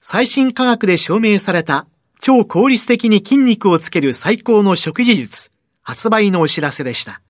[0.00, 1.86] 最新科学で証明された
[2.20, 5.50] 超効率的に筋肉をつける最高の食事術、
[5.82, 7.20] 発売のお知らせでした。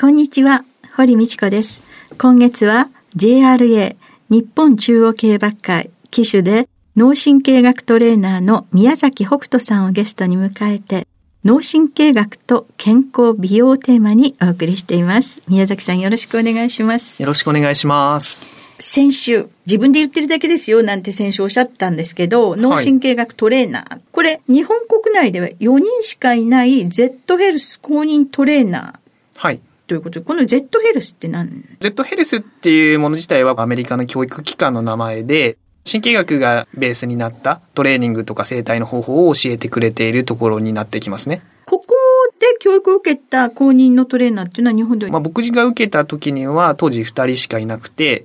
[0.00, 0.64] こんにちは、
[0.96, 1.82] 堀道子です。
[2.18, 3.96] 今月は JRA
[4.28, 11.06] 日本中央競馬会騎手で脳神経学トレーナーの宮崎北斗さんをゲストに迎えて
[11.44, 15.42] 脳神経学と健康美容テーマにお送りしています。
[15.46, 17.22] 宮崎さんよろしくお願いします。
[17.22, 18.53] よろしくお願いします。
[18.78, 23.90] 先週、自分で言ってるだけですよなんて先週おっしゃったんですけど、脳神経学トレーナー。
[23.94, 29.38] はい、これ、日本国内では4人しかいない Z ヘルス公認トレーナー。
[29.38, 29.60] はい。
[29.86, 30.20] ということ？
[30.20, 35.56] で、この Z ヘルスって何 ?Z ヘルスっていうもの自体はアメリカの教育機関の名前で、
[35.90, 41.42] 神経学がベースになったトレーニングとか生態の方法を教えてくれているところになってきますね。
[41.66, 41.86] ここ
[42.40, 45.12] で教育を受けた公認のトレーナーっていうのは日本では？
[45.12, 48.24] まあ僕が受けた時には当時2人しかいなくて、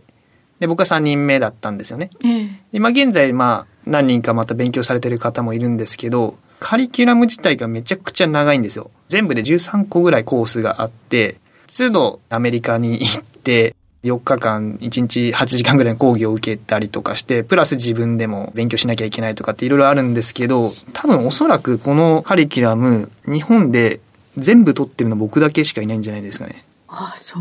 [0.59, 2.09] で、僕は3人目だったんですよね。
[2.23, 8.91] ええ、今現在、まあ何人かまた勉強されてる方もいるんですけど、カリキュラム自体がめちゃくちゃ長いんですよ。
[9.07, 11.37] 全部で13個ぐらいコースがあって、
[11.67, 23.99] 都度アメリカに行って、4日間1日8時間ぐらいの講義を受けたりとかして、プラス自分でも勉強しなきゃいけないとかっていろいろあるんですけど、多分おそらくこのカリキュラム、日本で
[24.37, 26.63] 全部取ってるの僕だけしかいないんじゃないですかね。
[26.87, 27.37] あ、そ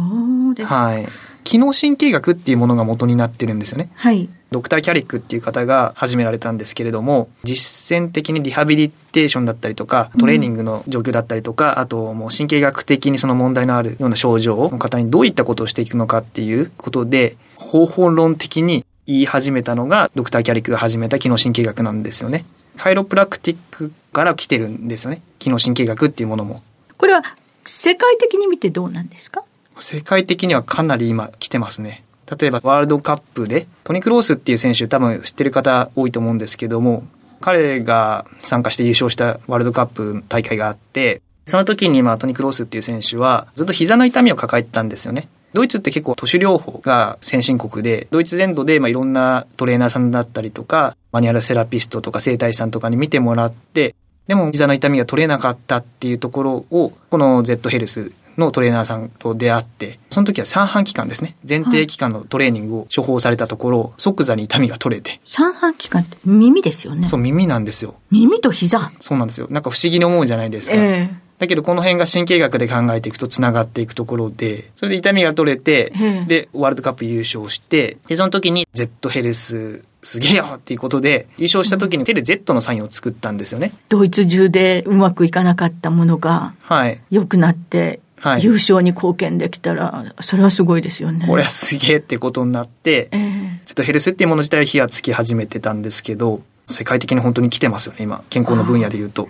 [0.50, 1.06] うですはい。
[1.48, 3.88] 機能神経学っていうものが元になってるんですよね。
[3.94, 4.28] はい。
[4.50, 22.44] ドクター・キャリックっていう方が始められたんですけれども、実践的にリハビリテーションだったりとか、トレーニングの状況だったりとか、うん、あともう神経学的にその問題のあるような症状の方にどういったことをしていくのかっていうことで、方法論的に言い始めたのが、ドクター・キャリックが始めた機能神経学なんですよね。
[22.76, 25.22] カイロプラクティックから来てるんですよね。
[25.38, 26.62] 機能神経学っていうものも。
[26.98, 27.22] これは
[27.64, 29.42] 世界的に見てどうなんですか？
[29.80, 32.04] 世界的にはかなり今来てますね。
[32.38, 37.04] 例えばワールドカップでトニ・クロースっていう選手多分知ってる方多いと思うんですけども
[37.40, 45.28] 彼が参加して優勝したワールドカップ大会があってその時にまあトニ・クロースっていう選手はずっと膝の痛みを抱えてたんですよね。
[45.54, 53.94] ドイツって結構都市療法が先進国で、ドイツ全土でまあいろんなトレーナーさんだったりとか、マニュアルセラピストとか整体師さんとかに見てもらって、
[54.26, 61.36] でも膝の痛みが取れなかったっていうところを、この Z ヘルスのトレーナーさんと出会って、その時は三半期間ですね。
[61.46, 65.20] 前提期間のトレーニングを処方されたところ、はい、即座に痛みが取れて。
[65.24, 67.08] 三半期間って耳ですよね。
[67.08, 67.96] そう、耳なんですよ。
[68.10, 69.48] 耳と膝そうなんですよ。
[69.50, 70.76] なんか不思議に思うじゃないですか。
[70.76, 75.92] えー、だけどこの辺が神経学で考えていくと繋がっていくところで、それで痛みが取れて、
[76.26, 83.72] で、ワールドカップ優勝して、で、その時に Z ヘルスすげえよっていうことで、優勝した時に手で Z のサインを作ったんですよね。
[83.88, 87.00] ドイツ中でうまくいかなかったものが、はい。
[87.10, 88.00] 良くなって、はい、
[88.40, 91.26] 優勝に貢献できたら、それはすごいですよね。
[91.26, 98.22] これはすげえってことになって、えー、ちょっとヘルスっていうもの自体は火がつき始めてたんですけど、世界的に本当に来てますよね、今。
[98.30, 99.28] 健康の分野で言うと。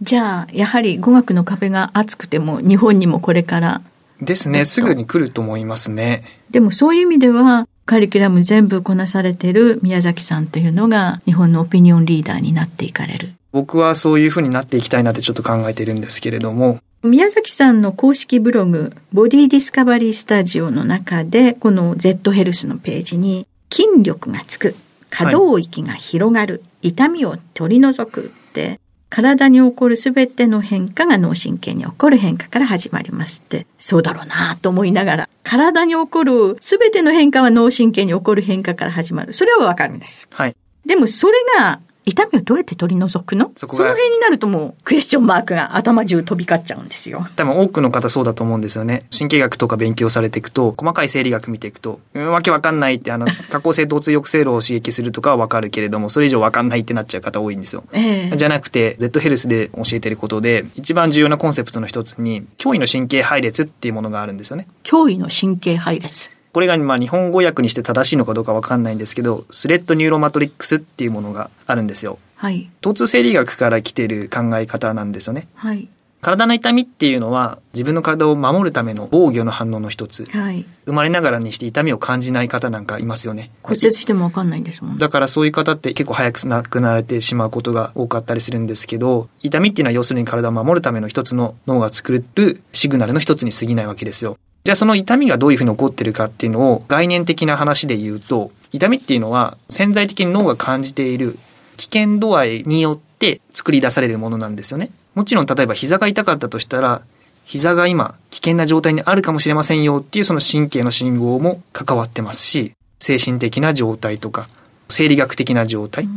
[0.00, 3.82] じゃあ、やはり語学の壁が厚くても、日本にもこれから。
[4.20, 6.24] ですね、すぐに来ると思いますね。
[6.50, 13.32] でもそういう意味では、カリキュラム全部こなされてる宮崎さんというのが、日本のオピニオンリーダーになっていかれる。
[13.52, 24.76] 僕はそういうふうになっていきたいなってちょっと考えてるんですけれども、宮崎さんの公式ブログ、ボディディスカバリースタジオの中で、この Z ヘルスのページに、筋力がつく、
[25.10, 28.78] 可動域が広がる、はい、痛みを取り除くって、
[29.08, 39.32] 体に起こるすべての変化が脳神経に起こる変化から始まりますって、そうだろうなと思いながら、体に起こるすべての変化は脳神経に起こる変化から始まる。
[39.32, 40.28] それはわかるんです。
[40.30, 40.54] はい。
[40.86, 43.52] でもそれが痛みをどうやって取り除くの？
[43.56, 47.26] その辺になるともうクエスチョンマークが頭中飛び交っちゃうんですよ。
[47.36, 49.04] 多分多くの方そうだと思うんですよね。
[49.16, 57.84] 神経学とか勉強されていくと、細かい生理学見ていくと、うんわけわかんないって、あの、 下降性疼痛抑制路を刺激するとかはわかるけれども、それ以上わかんないってなっちゃう方多いんですよ。
[57.92, 64.66] ええじゃなくて、Z ヘルスで教えてることで、一番重要なコンセプトの一つに、驚異の神経配列っていうものがあるんですよね。
[64.84, 66.30] 驚異の神経配列。
[66.52, 72.18] これがまあ日本語訳にして正しいのかどうかわかんないんですけど、スレッドニューロマトリックスっていうものがあるんですよ。
[72.36, 72.70] はい。
[72.82, 75.48] 疼痛生理学から来てる考え方なんですよね。
[75.54, 75.88] はい。
[76.20, 80.24] 体の痛みっていうのは自分の体を守るための防御の反応の一つ。
[80.26, 80.64] はい。
[80.84, 83.50] 生まれながらにして痛みを感じない方なんかいますよね。
[83.62, 84.98] 骨折してもわかんないんですもん。
[84.98, 94.36] だからそういう方って結構早く亡くなられてしまうことが多かったりするんですけど、痛みっていうのは要するに体を守るための一つの脳が作るシグナルの一つに過ぎないわけですよ。
[94.64, 101.36] じゃあその痛みがどういうふうに起こってるかっていうのを概念的な話で言うと、痛みっていうのは潜在的に脳が感じている
[101.76, 104.90] 危険度合いによって作り出されるものなんですよね。
[105.14, 107.02] もちろん例えば膝が痛かったとしたら、
[107.44, 114.48] 膝が今危険な状態にあるかもしれませんよっていうその神経の信号も関わってますし、精神的な状態とか、
[114.88, 116.08] 生理学的な状態、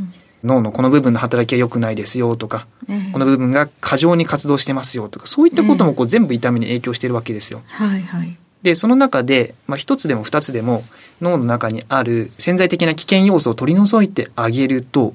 [0.44, 7.64] 脳のこの部分の働きが良くないですよとか、ええこの部分が過剰に活動してますよとか、そういったこともこう全部痛みに影響してるわけですよ。
[7.66, 8.38] はいはい。
[8.62, 10.84] で、その中で、まあ、一つでも二つでも
[11.22, 15.14] 脳の中にある潜在的な危険要素を取り除いてあげると、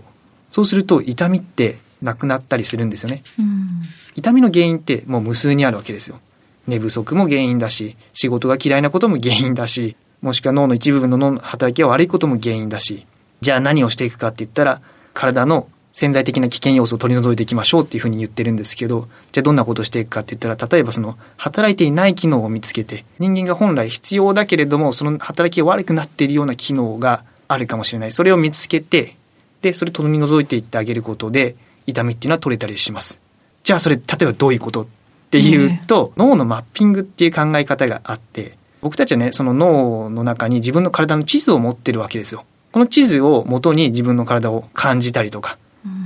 [0.51, 3.23] そうすると痛みってなくなったりするんですよね。
[3.39, 3.83] うん。
[4.15, 6.21] 痛みの原因ってもう無数にあるわけですよ。
[6.67, 13.07] 寝不足も原因だし、仕事が嫌いなことも原因だし、もしくは脳の一部分の脳の働きが悪いことも原因だし、
[13.41, 14.81] じゃあ何をしていくかって言ったら、
[15.15, 28.13] 体の潜在的な危険要素を取り除いていきましょうっていうふうに言ってるんですけど、じゃあどんなことをしていくかって言ったら、例えばその働いていない機能を見つけて、人間が本来必要だけれども、その働きが悪くなっているような機能があるかもしれない。
[28.13, 29.17] それを見つけて、
[29.63, 33.21] で、それ取り除いていってあげることで、痛みっていうのは取れたりします。
[33.63, 34.87] じゃあそれ、例えばどういうことっ
[35.31, 42.45] ていうと、脳のマッピングっていう考え方があって、僕たちはね、その脳の中に自分の体の地図を持ってるわけですよ。
[42.73, 45.59] この地図を元に自分の体を感じたりとか、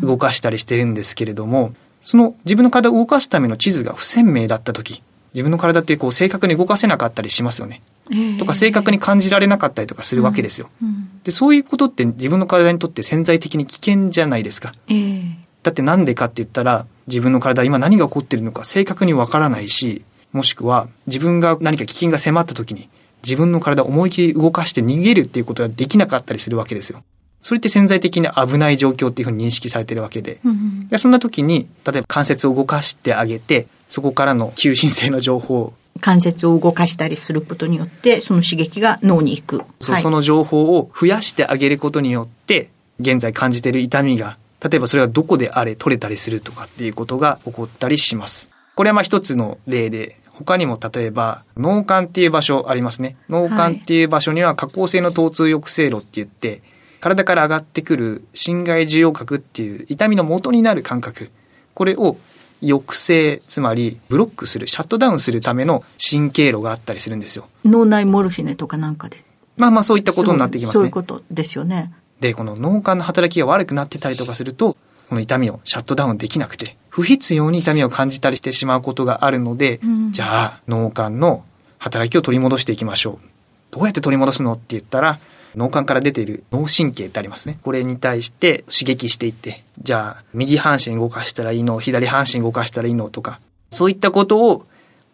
[0.03, 5.03] 動かしたりしてるんですけれども、その自分の体を動かすための地図が不鮮明だった時、
[5.35, 7.83] 自分の体ってこう正確に動かせなかったりしますよね。
[8.13, 10.69] ええとか正確に感じられなかったりとかするわけですよ。
[10.83, 11.23] うん。
[11.25, 14.73] で、そういうことって自分の体にとって潜在的に危険じゃないですか。
[14.89, 22.89] ええだってなんでかって言ったら、自分の体は今何が起こってるのか正確にわからないし、もしくは自分が何か危険が迫った時に、
[23.25, 27.03] 自分の体を思い切り動かして逃げるっていうことができなかったりするわけですよ。
[27.41, 30.41] それって潜在的に危ない状況っていうふうに認識されてるわけで。
[30.45, 30.89] うん。
[30.89, 39.63] でそんな時に、例えば関節を動かしてあげて、そこからの求心性の情報を関節を動かしたりすることによって、その刺激が脳に行く。
[39.81, 42.71] そうはいその情報を増やしてあげることによって、
[43.01, 48.49] 現在感じている痛みが、例えばそれがどこであれ取れたりするとかっていうことが起こったりします。
[48.75, 53.17] これはまあ一つの例で、他にも例えば脳幹っていう場所ありますね。
[53.29, 56.63] 脳幹っていう場所には下降性の疼痛抑制路って言って、
[57.01, 61.31] 体から上がってくる心外受容核っていう痛みの元になる感覚。
[61.75, 62.17] これを
[62.61, 67.49] 抑制、つまりブロックする、シャットダウンするための神経路があったりするんですよ。
[67.65, 69.23] 脳内モルヒネとかなんかで。
[69.57, 70.91] まあまあそういったことになってきますねそういう。
[70.91, 71.93] ことですよね。
[72.21, 74.77] で、この脳幹の働きが悪くなってたりとかすると、
[75.09, 81.45] この痛みをシャットダウンできなくて、不必要に痛みを感じたりしてしまうことがあるので、うんじゃあ脳幹の
[81.79, 83.29] 働きを取り戻していきましょう。
[83.73, 85.19] どうやって取り戻すのって言ったら、
[85.57, 87.59] 脳幹から出ている脳神経ってありますね。
[87.63, 94.65] これに対して刺激していって、じゃあ右半身動かしたらいいの、左半身動かしたらいいのとか、そういったことを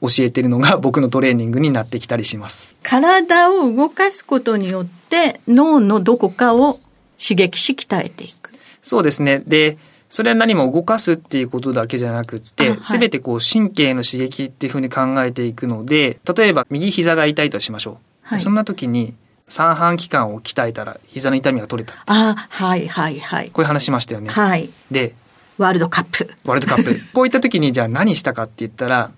[0.02, 2.76] 教えてるのが 僕のトレーニングになってきたりします。
[2.82, 6.78] 体を動かすことによって、脳のどこかを
[7.18, 8.50] 刺激し鍛えていく。
[8.82, 9.42] そうですね。
[9.46, 9.78] で、
[10.10, 17.96] それは何も動かすっていうことだけじゃなくってあはい、すべ、てこう神経の刺激っていうふうに考えていくので、例えば右膝が痛いとしましょう。
[18.22, 19.14] はいそんな時に
[19.48, 21.94] 三半規管を鍛えたら膝の痛みが取れた。
[22.06, 23.50] ああ、はいはいはい。
[23.50, 24.30] こういう話しましたよね。
[24.30, 24.70] はい。
[24.90, 25.14] で、
[25.58, 26.32] ワールドカップ。
[26.44, 27.00] ワールドカップ。
[27.12, 29.10] こういった時にじゃあ何したかって言ったら、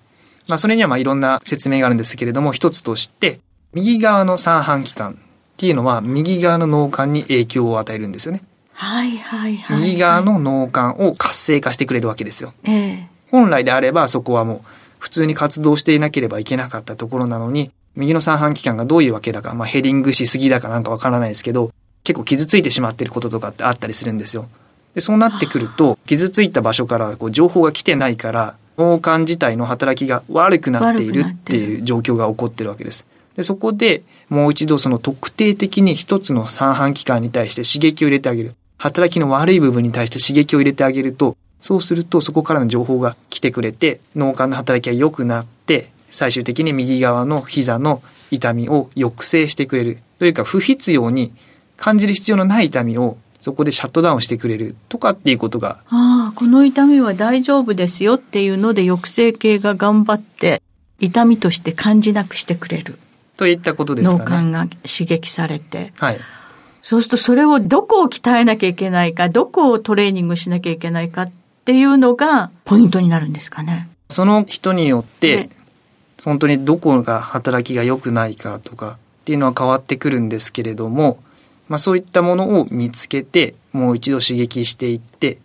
[0.49, 3.40] まあそれにはまあいろんな説明があるんですけれども、一つとして、
[3.75, 5.16] 右側の三半規管っ
[5.56, 8.42] ていうのは右側の脳幹に影響を与えるんですよね。
[8.75, 9.79] はいはいはい。
[9.79, 10.21] 右側。
[10.23, 12.52] の脳幹を活性化してくれるわけですよ。
[12.64, 14.61] ええ本来であればそこはもう
[14.99, 21.73] 普通に活動していなければいけなかったところなのに、右の三半規管がどういうわけだか、まあヘディングしすぎだかなんかわからないですけど、
[22.05, 24.49] 結構傷ついてしまっていることとかってあったりするんですよ。
[24.95, 33.07] で、そうなってくると、傷ついた場所からこう情報が来てないから、脳幹自体の働きが悪くなっているっていう状況が起こってるわけです。
[33.37, 38.55] で、そこでもう一度その特定的に一つの三半規管に対して刺激を入れてあげる。
[38.83, 49.99] 働きの悪い部分に対して刺激を入れてあげると、そうするとそこからの情報が来てくれて、脳幹の働きが良くなって、最終的に右側の膝の痛みを抑制してくれる。
[50.19, 51.33] というか不必要に
[51.77, 55.79] 感じる必要のない痛みをそこでシャットダウンしてくれるとかっていうことが。
[55.89, 60.61] ああ、この痛みは大丈夫ですよっていうので抑制系が頑張って
[60.99, 62.99] 痛みとして感じなくしてくれる。
[63.37, 64.25] といったことですかね。
[64.43, 65.93] 脳幹が刺激されて。
[65.99, 66.19] はい。
[66.83, 71.33] そうするとそれをどこを鍛えなきゃいけないか、どこをトレーニングしなきゃいけないかっ
[71.65, 73.89] ていうのがポイントになるんですかね。
[74.11, 75.49] その人によって、
[76.25, 81.19] 本当にどこが働きが良くないかとかっていうのは変わってくるんですけれども、
[81.69, 85.39] まあそういったものを見つけて、もう一度刺激していって、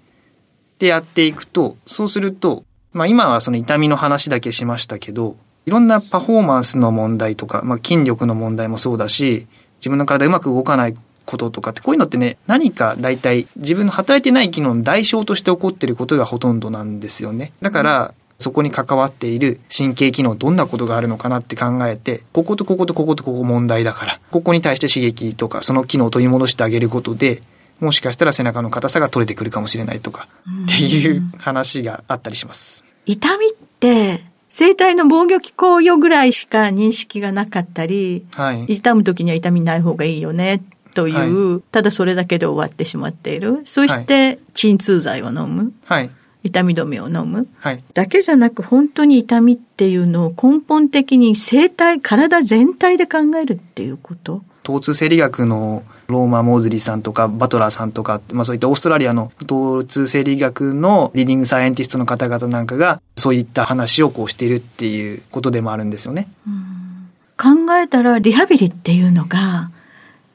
[0.79, 2.63] でやっていくと、そうすると、
[2.93, 5.35] まあ今はその痛みの話だけしましたけど、
[5.67, 9.45] いろんなパフォーマンスの問題とか、まあ筋力の問題もそうだし、
[9.79, 10.95] 自分の体うまく動かない
[11.27, 17.51] こととかって、こういうのってね、何か大体自分の働いてない機能の代償として起こっていることがほとんどなんですよね。
[17.61, 27.41] だから、そこに関わっている神経機能どんなことがあるのかなって考えて、こことこことこことここ問題だから、ここに対して刺激とか、その機能を取り戻してあげることで、
[27.79, 30.27] もしかしたら背中の硬さが取れてくるかもしれないとか、
[30.65, 32.85] っていう話があったりします。
[33.05, 40.63] 痛みって、生体の防御機構よぐらいしか認識がなかったり、はい、痛む時には痛みない方がいいよね
[40.97, 43.61] という、はい、ただそれだけで終わってしまっている。
[43.65, 45.71] そして、鎮痛剤を飲む。
[45.85, 46.09] はい。
[46.43, 47.47] 痛み止めを飲む。
[47.59, 47.83] はい。
[47.93, 54.41] だけじゃなく、本当に痛みっていうのを根本的に生体、体全体で考えるっていうこと？
[54.63, 66.27] 疼痛生理学のロリマー・モーズリーさんとかバトラーさんとか、まあそういったオーストラリアの疼痛生理学の leading scientist の方々なんかがそういった話をこうしているっていうことでもあるんですよね。
[67.37, 69.69] 考えたらリハビリっていうのが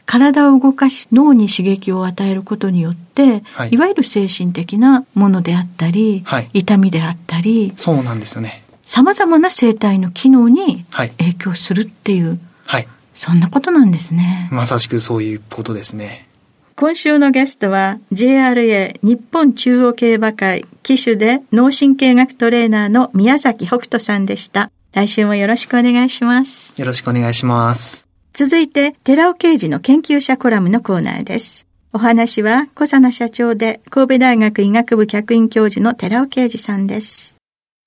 [0.06, 8.62] 体を動かし脳に刺激を与えることによって、はい、いわゆる精神的なものであったり、はい、痛みであったり、そうなんですよね。
[8.84, 14.48] 様々な生体の機能に影響するっていう、はい、そんなことなんですね。
[14.52, 16.28] まさしくそういうことですね。
[16.76, 24.70] 今週のゲストは JRA 日本中央競馬会騎手で脳神経学トレーナーの宮崎北斗さんでした。
[24.92, 26.74] 来週もよろしくお願いします。
[26.76, 28.11] よろしくお願いします。
[28.34, 31.66] 続いて、寺尾刑事の研究者コラムのコーナーです。
[31.92, 37.36] お話は、小佐奈社長で神戸大学医学部客員教授の寺尾啓二さんです。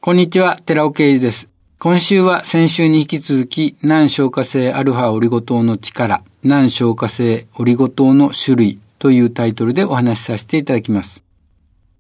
[0.02, 1.50] こんにちは、寺尾啓二です。
[1.80, 11.24] 今週は先週に引き続き、難消化性アルファオリゴ糖の力、難消化性オリゴ糖の種類というタイトルでお話しさせていただきます。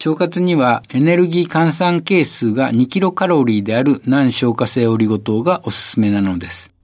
[0.05, 6.74] 腸活にはエネルギー換算係数が2キロカロリーである難消化性オリゴ糖がおすすめなのです。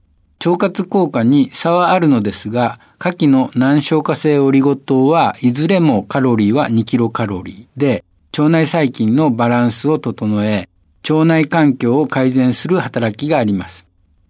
[0.44, 8.04] 腸活効果に差はあるのですが、下記の難消化性オリゴ糖はいずれもカロリーは2キロカロリーで、
[8.36, 10.68] 腸内細菌のバランスを整え、
[11.08, 13.86] 腸内環境を改善する働きがあります。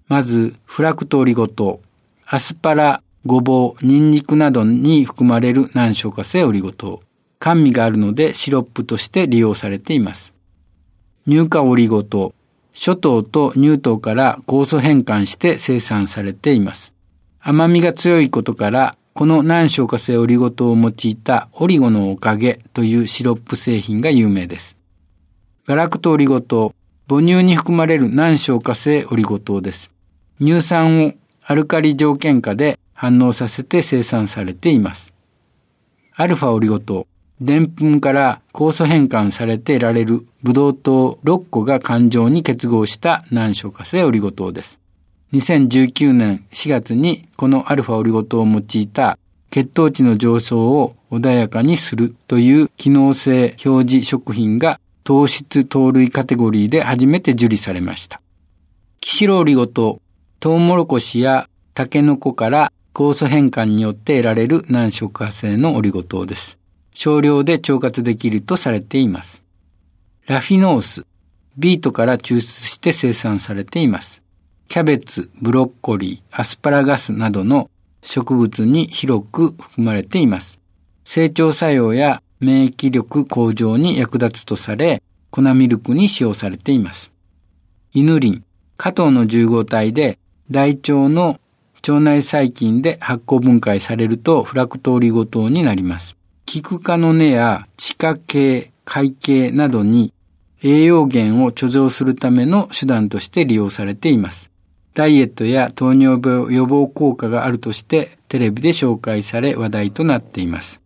[0.08, 1.80] まず、フラクトオリゴ糖、
[2.26, 7.02] アスパラ、ごぼう、ニンニクなどに含まれる難消化性オリゴ糖。
[7.42, 10.32] 甘味があるのでシロップとして利用されています。
[11.26, 12.34] 乳化オリゴ糖、
[12.72, 16.92] 諸糖と乳糖から酵素変換して生産されています。
[17.40, 24.76] 甘みが強いことから、この難消化性オリゴ糖を用いたオリゴのおかげというシロップ製品が有名です。
[25.66, 26.74] ガラクトオリゴ糖、
[27.08, 29.90] 母乳に含まれる難消化性オリゴ糖です。
[30.40, 31.12] 乳酸を
[31.44, 35.12] アルカリ条件下で反応させて生産されています。
[36.14, 37.06] アルファオリゴ糖、
[37.44, 44.78] でんぷんから酵素変換されて得られるブドウ糖6個が環状に結合した難消化性オリゴ糖です。
[45.32, 49.18] 2019年4月にこのアルファオリゴ糖を用いた
[49.50, 58.22] 血糖値の上昇を穏やかにするという機能性表示食品が糖質糖類カテゴリーで初めて受理されました。
[59.00, 60.00] キシロオリゴ糖、
[60.38, 66.61] トウモロコシやタケノコから酵素変換によって得られる難消化性のオリゴ糖です。
[66.94, 69.42] 少量で腸活できるとされています。
[70.26, 71.06] ラフィノース、
[71.58, 74.22] ビートから抽出して生産されています。
[74.68, 77.70] キャベツ、ブロッコリー、アスパラガスなどの
[78.02, 80.58] 植物に広く含まれています。
[81.04, 87.12] 成長作用や免疫力向上に役立つとされ、粉ミルクに使用されています。
[87.94, 88.44] イヌリン、
[88.76, 90.18] 加糖の重合体で
[90.50, 91.38] 大腸の
[91.86, 96.16] 腸内細菌で発酵分解されるとフラクトオリゴ糖になります。
[96.52, 100.12] キク科の根や地下系、海系などに
[100.62, 104.50] 栄養源を貯蔵するための手段として利用されています。
[104.92, 110.82] ダイエットや糖尿病予防効果があるとしてテレビで紹介され話題となっています。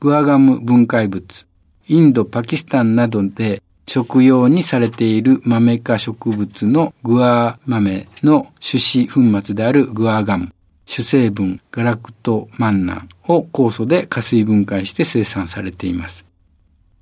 [0.00, 1.46] グアガム分解物、
[1.86, 10.52] インド、パキスタンなどで食用にされている豆科植物のグア豆の種子粉末であるグアガム、
[10.90, 16.26] 主成分ガラクトマンナンを酵素で加水分解して生産されています。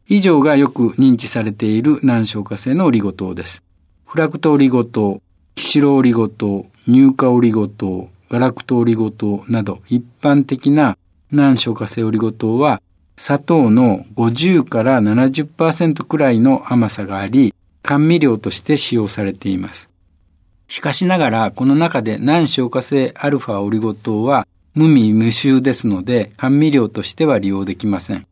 [0.06, 3.62] 以上がよく認知されている難消化性のオリゴ糖です。
[4.04, 5.22] フラクトオリゴ糖、
[5.54, 10.98] キシロオリゴ糖、乳化オリゴ糖、ガラクトオリゴ糖など一般的な
[11.32, 12.82] 難消化性オリゴ糖は
[13.16, 19.88] 砂糖の50から70%くらいの甘さがあり、甘味料として使用されています。
[20.68, 28.26] しかしながら、この中で難消化性アルファオリゴ糖は無味無臭ですので、甘味料としては利用できません。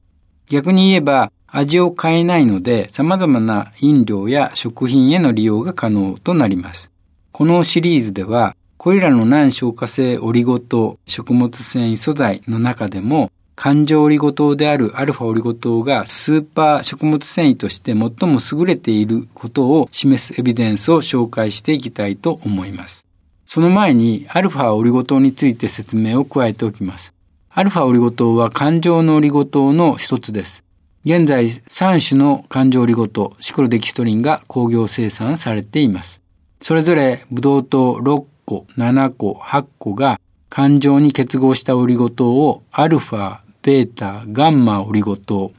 [0.49, 6.91] 逆に言えば、味を変えないので様々な飲料や食品への利用が可能となります。
[7.33, 23.07] このシリーズでは、これらの難消化性オリゴ糖食物繊維素材の中でも、環状オリゴ糖であるアルファオリゴ糖がスーパー食物繊維として最も優れていることを示すエビデンスを紹介していきたいと思います。
[23.47, 27.15] その前にアルファオリゴ糖について説明を加えておきます。
[27.49, 30.63] アルファオリゴ糖は環状のオリゴ糖の一つです。
[31.07, 36.21] 現在3種の環状オリゴ糖、シクロデキストリンが工業生産されています。
[36.61, 40.21] それぞれブドウ糖6個、7個、8個が
[40.51, 45.51] 環状に結合したオリゴ糖をアルファ、ベータ、ガンマオリゴ糖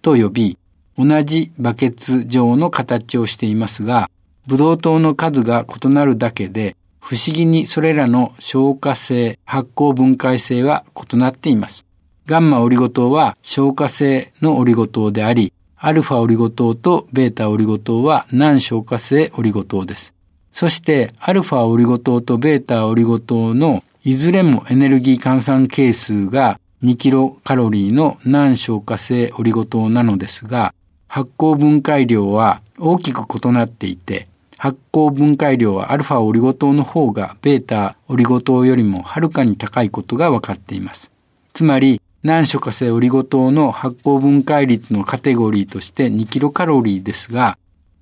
[0.00, 0.56] と呼び、
[0.96, 4.08] 同じバケツ状の形をしていますが、
[4.46, 11.84] ブドウ糖の数が異なるだけで、不思議にそれらの消化性、発酵分解性は異なっています。
[12.26, 20.14] ガンマオリゴ糖は消化性のオリゴ糖であり、アルファオリゴ糖とベータオリゴ糖は難消化性オリゴ糖です。
[20.52, 30.74] そして、アルファオリゴ糖とベータオリゴ糖のいずれもエネルギー換算係数が2キロカロリーの難消化性オリゴ糖なのですが、
[31.08, 34.28] 発酵分解量は大きく異なっていて、
[34.58, 41.10] 発酵分解量はアルファオリゴ糖の方がベータオリゴ糖よりもはるかに高いことが分かっています。
[41.54, 47.56] つまり、難所化性オリゴ糖の発酵分解率のカテゴリーとして2キロカロリーですが、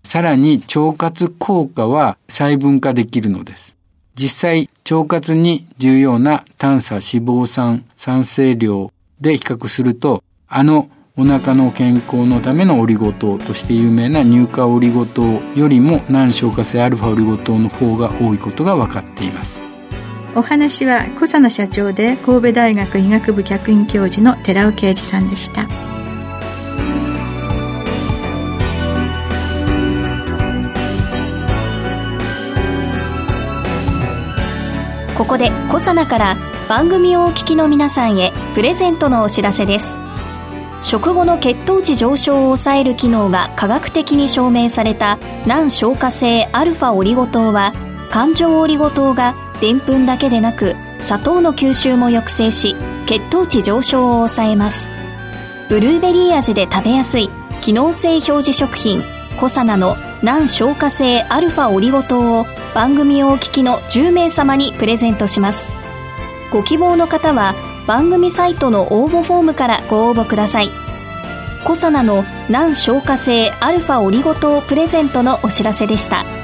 [0.05, 3.77] さらに腸活効果は細分化できるのです。
[4.14, 15.22] 実際、腸活に重要な炭素脂肪酸酸性量で比較すると、あのお腹の健康のためのオリゴ糖として有名な乳化オリゴ糖
[15.55, 19.74] よりも難消化性アルファオリゴ糖の方が多いことが分かっています。
[20.37, 25.68] お話は小佐野社長で神戸大学医学部客員教授の寺尾啓二さんでした
[35.16, 36.37] ここで小佐奈から
[36.68, 39.96] 番組をお聞きの皆さんへプレゼントのお知らせです。
[40.83, 47.72] 食後の血糖値上昇を抑える機能が科学的に証明された難消化性アルファオリゴ糖は
[48.11, 52.74] 環状オリゴ糖がでんぷんだけでなく砂糖の吸収も抑制し
[53.07, 54.88] 血糖値上昇を抑えます。
[55.68, 57.31] ブルーベリー味で食べやすい
[57.62, 59.03] 機能性表示食品
[59.38, 65.70] コサナの難消化性アルファオリゴ糖を番組をお聞きの10名様にプレゼントします
[66.53, 67.55] ご希望の方は
[67.87, 70.70] 番組サイトの応募フォームからご応募ください
[71.64, 76.43] コサナの難消化性アルファオリゴ糖プレゼントのお知らせでした。